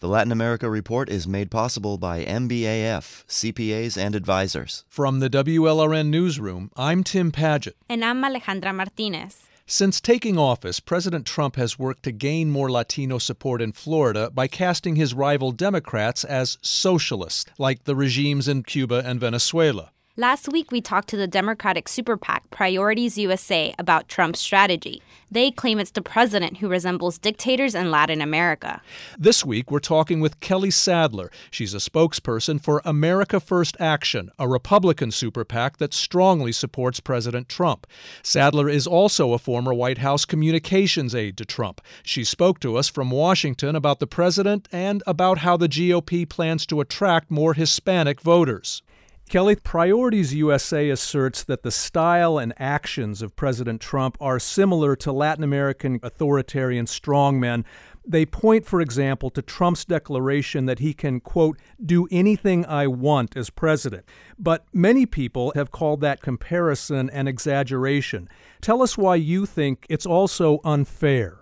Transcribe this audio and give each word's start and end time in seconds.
The 0.00 0.08
Latin 0.08 0.30
America 0.30 0.68
Report 0.68 1.08
is 1.08 1.26
made 1.26 1.50
possible 1.50 1.96
by 1.96 2.22
MBAF, 2.22 3.24
CPAs 3.28 3.96
and 3.96 4.14
advisors. 4.14 4.84
From 4.88 5.20
the 5.20 5.30
WLRN 5.30 6.08
Newsroom, 6.08 6.70
I'm 6.76 7.02
Tim 7.02 7.32
Padgett. 7.32 7.76
And 7.88 8.04
I'm 8.04 8.22
Alejandra 8.22 8.74
Martinez. 8.74 9.44
Since 9.64 10.02
taking 10.02 10.36
office, 10.36 10.80
President 10.80 11.24
Trump 11.24 11.56
has 11.56 11.78
worked 11.78 12.02
to 12.02 12.12
gain 12.12 12.50
more 12.50 12.70
Latino 12.70 13.16
support 13.16 13.62
in 13.62 13.72
Florida 13.72 14.30
by 14.30 14.48
casting 14.48 14.96
his 14.96 15.14
rival 15.14 15.50
Democrats 15.50 16.24
as 16.24 16.58
socialists, 16.60 17.50
like 17.56 17.84
the 17.84 17.96
regimes 17.96 18.48
in 18.48 18.64
Cuba 18.64 19.02
and 19.02 19.18
Venezuela. 19.18 19.92
Last 20.18 20.48
week, 20.48 20.72
we 20.72 20.80
talked 20.80 21.08
to 21.08 21.18
the 21.18 21.26
Democratic 21.26 21.88
super 21.88 22.16
PAC 22.16 22.48
Priorities 22.48 23.18
USA 23.18 23.74
about 23.78 24.08
Trump's 24.08 24.40
strategy. 24.40 25.02
They 25.30 25.50
claim 25.50 25.78
it's 25.78 25.90
the 25.90 26.00
president 26.00 26.56
who 26.56 26.70
resembles 26.70 27.18
dictators 27.18 27.74
in 27.74 27.90
Latin 27.90 28.22
America. 28.22 28.80
This 29.18 29.44
week, 29.44 29.70
we're 29.70 29.78
talking 29.78 30.20
with 30.20 30.40
Kelly 30.40 30.70
Sadler. 30.70 31.30
She's 31.50 31.74
a 31.74 31.90
spokesperson 31.90 32.62
for 32.62 32.80
America 32.86 33.40
First 33.40 33.76
Action, 33.78 34.30
a 34.38 34.48
Republican 34.48 35.10
super 35.10 35.44
PAC 35.44 35.76
that 35.76 35.92
strongly 35.92 36.50
supports 36.50 36.98
President 36.98 37.50
Trump. 37.50 37.86
Sadler 38.22 38.70
is 38.70 38.86
also 38.86 39.34
a 39.34 39.38
former 39.38 39.74
White 39.74 39.98
House 39.98 40.24
communications 40.24 41.14
aide 41.14 41.36
to 41.36 41.44
Trump. 41.44 41.82
She 42.02 42.24
spoke 42.24 42.58
to 42.60 42.76
us 42.78 42.88
from 42.88 43.10
Washington 43.10 43.76
about 43.76 44.00
the 44.00 44.06
president 44.06 44.66
and 44.72 45.02
about 45.06 45.40
how 45.40 45.58
the 45.58 45.68
GOP 45.68 46.26
plans 46.26 46.64
to 46.68 46.80
attract 46.80 47.30
more 47.30 47.52
Hispanic 47.52 48.22
voters. 48.22 48.80
Kelly, 49.28 49.56
Priorities 49.56 50.34
USA 50.34 50.88
asserts 50.88 51.42
that 51.42 51.64
the 51.64 51.72
style 51.72 52.38
and 52.38 52.54
actions 52.58 53.22
of 53.22 53.34
President 53.34 53.80
Trump 53.80 54.16
are 54.20 54.38
similar 54.38 54.94
to 54.96 55.10
Latin 55.10 55.42
American 55.42 55.98
authoritarian 56.00 56.86
strongmen. 56.86 57.64
They 58.06 58.24
point, 58.24 58.64
for 58.64 58.80
example, 58.80 59.30
to 59.30 59.42
Trump's 59.42 59.84
declaration 59.84 60.66
that 60.66 60.78
he 60.78 60.94
can, 60.94 61.18
quote, 61.18 61.58
do 61.84 62.06
anything 62.12 62.64
I 62.66 62.86
want 62.86 63.36
as 63.36 63.50
president. 63.50 64.04
But 64.38 64.64
many 64.72 65.06
people 65.06 65.50
have 65.56 65.72
called 65.72 66.02
that 66.02 66.22
comparison 66.22 67.10
an 67.10 67.26
exaggeration. 67.26 68.28
Tell 68.60 68.80
us 68.80 68.96
why 68.96 69.16
you 69.16 69.44
think 69.44 69.86
it's 69.88 70.06
also 70.06 70.60
unfair. 70.62 71.38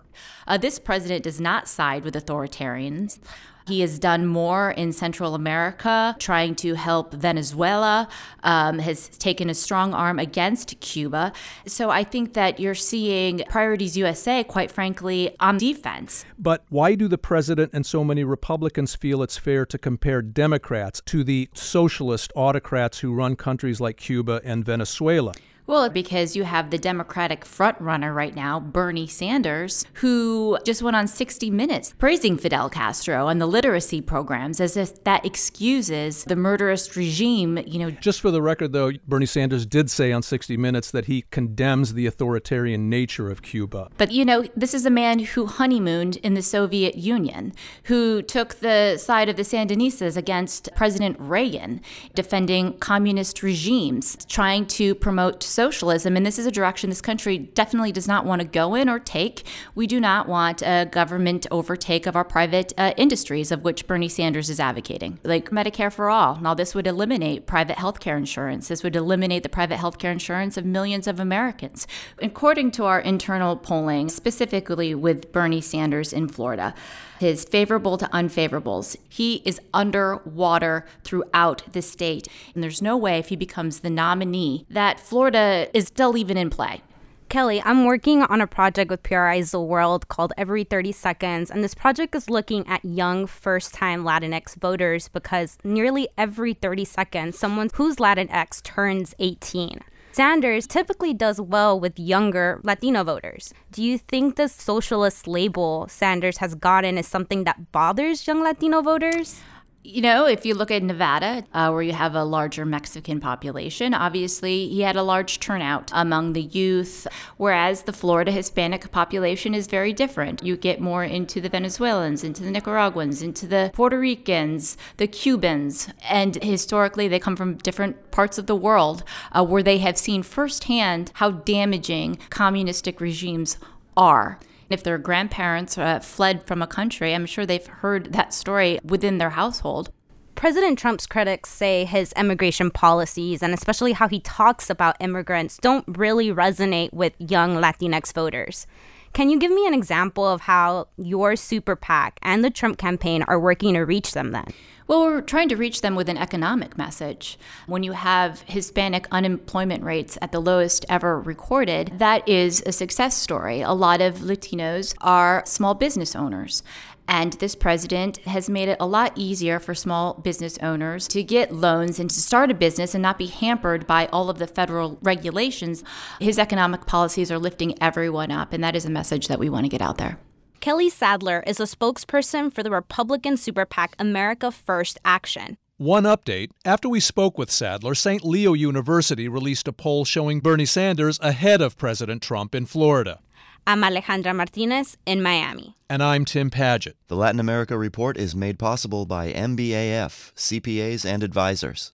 Uh, 0.47 0.57
this 0.57 0.79
president 0.79 1.23
does 1.23 1.39
not 1.39 1.67
side 1.67 2.03
with 2.03 2.15
authoritarians. 2.15 3.19
He 3.67 3.81
has 3.81 3.97
done 3.97 4.27
more 4.27 4.71
in 4.71 4.93
Central 4.93 5.33
America, 5.33 6.15
trying 6.19 6.53
to 6.55 6.75
help 6.75 7.13
Venezuela, 7.13 8.07
um, 8.43 8.77
has 8.77 9.09
taken 9.09 9.49
a 9.49 9.55
strong 9.55 9.91
arm 9.91 10.19
against 10.19 10.79
Cuba. 10.81 11.33
So 11.65 11.89
I 11.89 12.03
think 12.03 12.33
that 12.33 12.59
you're 12.59 12.75
seeing 12.75 13.41
Priorities 13.49 13.97
USA, 13.97 14.43
quite 14.43 14.69
frankly, 14.71 15.35
on 15.39 15.57
defense. 15.57 16.25
But 16.37 16.63
why 16.69 16.93
do 16.93 17.07
the 17.07 17.17
president 17.17 17.71
and 17.73 17.87
so 17.87 18.03
many 18.03 18.23
Republicans 18.23 18.93
feel 18.93 19.23
it's 19.23 19.37
fair 19.37 19.65
to 19.65 19.79
compare 19.79 20.21
Democrats 20.21 21.01
to 21.07 21.23
the 21.23 21.49
socialist 21.55 22.31
autocrats 22.35 22.99
who 22.99 23.13
run 23.13 23.35
countries 23.35 23.81
like 23.81 23.97
Cuba 23.97 24.41
and 24.43 24.63
Venezuela? 24.63 25.33
Well, 25.67 25.89
because 25.89 26.35
you 26.35 26.43
have 26.43 26.69
the 26.69 26.77
Democratic 26.77 27.43
frontrunner 27.43 28.13
right 28.13 28.35
now, 28.35 28.59
Bernie 28.59 29.07
Sanders, 29.07 29.83
who 29.93 30.59
just 30.63 30.83
went 30.83 30.95
on 30.95 31.07
60 31.07 31.49
Minutes 31.49 31.93
praising 31.97 32.37
Fidel 32.37 32.69
Castro 32.69 33.27
and 33.29 33.41
the 33.41 33.47
literacy 33.47 33.99
programs 33.99 34.61
as 34.61 34.77
if 34.77 35.03
that 35.05 35.25
excuses 35.25 36.23
the 36.25 36.35
murderous 36.35 36.95
regime, 36.95 37.57
you 37.65 37.79
know. 37.79 37.89
Just 37.89 38.21
for 38.21 38.29
the 38.29 38.43
record, 38.43 38.73
though, 38.73 38.91
Bernie 39.07 39.25
Sanders 39.25 39.65
did 39.65 39.89
say 39.89 40.11
on 40.11 40.21
60 40.21 40.55
Minutes 40.55 40.91
that 40.91 41.05
he 41.05 41.23
condemns 41.31 41.95
the 41.95 42.05
authoritarian 42.05 42.87
nature 42.87 43.31
of 43.31 43.41
Cuba. 43.41 43.89
But, 43.97 44.11
you 44.11 44.23
know, 44.23 44.43
this 44.55 44.75
is 44.75 44.85
a 44.85 44.91
man 44.91 45.17
who 45.17 45.47
honeymooned 45.47 46.17
in 46.17 46.35
the 46.35 46.43
Soviet 46.43 46.95
Union, 46.95 47.53
who 47.85 48.21
took 48.21 48.55
the 48.55 48.97
side 48.97 49.29
of 49.29 49.35
the 49.35 49.41
Sandinistas 49.41 50.15
against 50.15 50.69
President 50.75 51.17
Reagan, 51.19 51.81
defending 52.13 52.77
communist 52.77 53.41
regimes, 53.41 54.15
trying 54.27 54.67
to 54.67 54.93
promote 54.93 55.41
socialism. 55.55 56.17
And 56.17 56.25
this 56.25 56.37
is 56.37 56.45
a 56.45 56.51
direction 56.51 56.89
this 56.89 57.01
country 57.01 57.37
definitely 57.37 57.91
does 57.91 58.07
not 58.07 58.25
want 58.25 58.41
to 58.41 58.47
go 58.47 58.75
in 58.75 58.89
or 58.89 58.99
take. 58.99 59.43
We 59.73 59.87
do 59.87 59.99
not 59.99 60.27
want 60.27 60.61
a 60.61 60.87
government 60.91 61.47
overtake 61.49 62.05
of 62.05 62.15
our 62.15 62.25
private 62.25 62.73
uh, 62.77 62.93
industries, 62.97 63.51
of 63.51 63.63
which 63.63 63.87
Bernie 63.87 64.09
Sanders 64.09 64.49
is 64.49 64.59
advocating, 64.59 65.19
like 65.23 65.49
Medicare 65.49 65.91
for 65.91 66.09
all. 66.09 66.35
Now, 66.41 66.53
this 66.53 66.75
would 66.75 66.87
eliminate 66.87 67.47
private 67.47 67.77
health 67.77 67.99
care 67.99 68.17
insurance. 68.17 68.67
This 68.67 68.83
would 68.83 68.95
eliminate 68.95 69.43
the 69.43 69.49
private 69.49 69.77
health 69.77 69.97
care 69.97 70.11
insurance 70.11 70.57
of 70.57 70.65
millions 70.65 71.07
of 71.07 71.19
Americans. 71.19 71.87
According 72.21 72.71
to 72.71 72.85
our 72.85 72.99
internal 72.99 73.55
polling, 73.55 74.09
specifically 74.09 74.93
with 74.93 75.31
Bernie 75.31 75.61
Sanders 75.61 76.11
in 76.11 76.27
Florida, 76.27 76.75
his 77.19 77.45
favorable 77.45 77.97
to 77.97 78.05
unfavorables. 78.07 78.97
He 79.07 79.35
is 79.45 79.59
underwater 79.73 80.85
throughout 81.03 81.63
the 81.71 81.81
state. 81.81 82.27
And 82.53 82.61
there's 82.61 82.81
no 82.81 82.97
way, 82.97 83.19
if 83.19 83.29
he 83.29 83.35
becomes 83.35 83.79
the 83.79 83.89
nominee, 83.89 84.65
that 84.69 84.99
Florida 84.99 85.44
Uh, 85.45 85.67
is 85.75 85.85
still 85.85 86.17
even 86.17 86.37
in 86.37 86.49
play. 86.49 86.81
Kelly, 87.29 87.61
I'm 87.63 87.85
working 87.85 88.23
on 88.23 88.41
a 88.41 88.47
project 88.47 88.89
with 88.89 89.03
PRI's 89.03 89.51
The 89.51 89.61
World 89.61 90.07
called 90.07 90.33
Every 90.37 90.63
30 90.63 90.91
Seconds, 90.91 91.51
and 91.51 91.63
this 91.63 91.75
project 91.75 92.15
is 92.15 92.31
looking 92.31 92.67
at 92.67 92.83
young 92.83 93.27
first 93.27 93.71
time 93.71 94.03
Latinx 94.03 94.55
voters 94.55 95.07
because 95.07 95.59
nearly 95.63 96.07
every 96.17 96.55
30 96.55 96.85
seconds, 96.85 97.37
someone 97.37 97.69
who's 97.75 97.97
Latinx 97.97 98.63
turns 98.63 99.13
18. 99.19 99.81
Sanders 100.13 100.65
typically 100.65 101.13
does 101.13 101.39
well 101.39 101.79
with 101.79 101.99
younger 101.99 102.59
Latino 102.63 103.03
voters. 103.03 103.53
Do 103.71 103.83
you 103.83 103.99
think 103.99 104.37
the 104.37 104.47
socialist 104.47 105.27
label 105.27 105.85
Sanders 105.87 106.37
has 106.37 106.55
gotten 106.55 106.97
is 106.97 107.07
something 107.07 107.43
that 107.43 107.71
bothers 107.71 108.25
young 108.25 108.41
Latino 108.41 108.81
voters? 108.81 109.41
You 109.87 110.01
know, 110.01 110.25
if 110.25 110.47
you 110.47 110.55
look 110.55 110.71
at 110.71 110.81
Nevada, 110.81 111.43
uh, 111.53 111.69
where 111.69 111.83
you 111.83 111.93
have 111.93 112.15
a 112.15 112.23
larger 112.23 112.65
Mexican 112.65 113.19
population, 113.19 113.93
obviously 113.93 114.67
he 114.67 114.81
had 114.81 114.95
a 114.95 115.03
large 115.03 115.39
turnout 115.39 115.91
among 115.93 116.33
the 116.33 116.41
youth, 116.41 117.05
whereas 117.37 117.83
the 117.83 117.93
Florida 117.93 118.31
Hispanic 118.31 118.89
population 118.89 119.53
is 119.53 119.67
very 119.67 119.93
different. 119.93 120.43
You 120.43 120.57
get 120.57 120.81
more 120.81 121.03
into 121.03 121.39
the 121.39 121.49
Venezuelans, 121.49 122.23
into 122.23 122.41
the 122.41 122.49
Nicaraguans, 122.49 123.21
into 123.21 123.45
the 123.45 123.69
Puerto 123.75 123.99
Ricans, 123.99 124.75
the 124.97 125.05
Cubans, 125.05 125.89
and 126.09 126.43
historically 126.43 127.07
they 127.07 127.19
come 127.19 127.35
from 127.35 127.57
different 127.57 128.09
parts 128.09 128.39
of 128.39 128.47
the 128.47 128.55
world 128.55 129.03
uh, 129.33 129.45
where 129.45 129.61
they 129.61 129.77
have 129.77 129.99
seen 129.99 130.23
firsthand 130.23 131.11
how 131.13 131.29
damaging 131.29 132.17
communistic 132.31 132.99
regimes 132.99 133.59
are. 133.95 134.39
If 134.69 134.83
their 134.83 134.97
grandparents 134.97 135.77
uh, 135.77 135.99
fled 135.99 136.43
from 136.43 136.61
a 136.61 136.67
country, 136.67 137.13
I'm 137.13 137.25
sure 137.25 137.45
they've 137.45 137.65
heard 137.65 138.13
that 138.13 138.33
story 138.33 138.79
within 138.83 139.19
their 139.19 139.31
household. 139.31 139.91
President 140.35 140.77
Trump's 140.77 141.07
critics 141.07 141.49
say 141.49 141.85
his 141.85 142.11
immigration 142.13 142.69
policies 142.69 143.41
and 143.41 143.53
especially 143.53 143.93
how 143.93 144.07
he 144.07 144.19
talks 144.19 144.69
about 144.69 144.97
immigrants 144.99 145.57
don't 145.57 145.85
really 145.87 146.27
resonate 146.27 146.91
with 146.91 147.13
young 147.19 147.55
Latinx 147.55 148.13
voters. 148.13 148.67
Can 149.15 149.29
you 149.29 149.39
give 149.39 149.49
me 149.49 149.65
an 149.65 149.73
example 149.73 150.27
of 150.27 150.41
how 150.41 150.89
your 150.97 151.37
super 151.37 151.77
PAC 151.77 152.19
and 152.21 152.43
the 152.43 152.49
Trump 152.49 152.77
campaign 152.77 153.23
are 153.23 153.39
working 153.39 153.75
to 153.75 153.79
reach 153.79 154.11
them 154.11 154.31
then? 154.31 154.47
Well, 154.87 155.03
we're 155.03 155.21
trying 155.21 155.47
to 155.47 155.55
reach 155.55 155.79
them 155.79 155.95
with 155.95 156.09
an 156.09 156.17
economic 156.17 156.77
message. 156.77 157.39
When 157.65 157.81
you 157.81 157.93
have 157.93 158.41
Hispanic 158.41 159.07
unemployment 159.13 159.85
rates 159.85 160.17
at 160.21 160.33
the 160.33 160.41
lowest 160.41 160.85
ever 160.89 161.17
recorded, 161.17 161.93
that 161.97 162.27
is 162.27 162.61
a 162.65 162.73
success 162.73 163.15
story. 163.15 163.61
A 163.61 163.71
lot 163.71 164.01
of 164.01 164.15
Latinos 164.15 164.93
are 164.99 165.43
small 165.45 165.75
business 165.75 166.13
owners. 166.13 166.61
And 167.07 167.33
this 167.33 167.55
president 167.55 168.17
has 168.17 168.49
made 168.49 168.69
it 168.69 168.77
a 168.79 168.87
lot 168.87 169.13
easier 169.15 169.59
for 169.59 169.75
small 169.75 170.15
business 170.15 170.57
owners 170.59 171.07
to 171.09 171.23
get 171.23 171.53
loans 171.53 171.99
and 171.99 172.09
to 172.09 172.19
start 172.19 172.51
a 172.51 172.55
business 172.55 172.95
and 172.95 173.01
not 173.01 173.17
be 173.17 173.27
hampered 173.27 173.85
by 173.85 174.07
all 174.07 174.29
of 174.29 174.39
the 174.39 174.47
federal 174.47 174.97
regulations. 175.01 175.83
His 176.19 176.39
economic 176.39 176.85
policies 176.85 177.31
are 177.31 177.39
lifting 177.39 177.81
everyone 177.81 178.31
up, 178.31 178.53
and 178.53 178.63
that 178.63 178.75
is 178.75 178.85
a 178.85 178.89
message 178.89 179.27
that 179.27 179.39
we 179.39 179.49
want 179.49 179.65
to 179.65 179.69
get 179.69 179.81
out 179.81 179.97
there. 179.97 180.17
Kelly 180.59 180.89
Sadler 180.89 181.43
is 181.45 181.59
a 181.59 181.63
spokesperson 181.63 182.51
for 182.51 182.63
the 182.63 182.71
Republican 182.71 183.37
super 183.37 183.65
PAC 183.65 183.95
America 183.99 184.51
First 184.51 184.97
Action. 185.05 185.57
One 185.77 186.05
update 186.05 186.51
after 186.63 186.87
we 186.87 187.01
spoke 187.01 187.37
with 187.37 187.51
Sadler, 187.51 187.95
St. 187.95 188.23
Leo 188.23 188.53
University 188.53 189.27
released 189.27 189.67
a 189.67 189.73
poll 189.73 190.05
showing 190.05 190.39
Bernie 190.39 190.65
Sanders 190.65 191.19
ahead 191.21 191.61
of 191.61 191.77
President 191.77 192.21
Trump 192.23 192.55
in 192.55 192.65
Florida. 192.65 193.19
I'm 193.67 193.81
Alejandra 193.81 194.35
Martinez 194.35 194.95
in 195.07 195.23
Miami. 195.23 195.75
And 195.89 196.03
I'm 196.03 196.23
Tim 196.23 196.51
Padgett. 196.51 196.93
The 197.07 197.15
Latin 197.15 197.39
America 197.39 197.75
Report 197.75 198.15
is 198.15 198.35
made 198.35 198.59
possible 198.59 199.07
by 199.07 199.33
MBAF, 199.33 200.33
CPAs 200.35 201.03
and 201.03 201.23
advisors. 201.23 201.91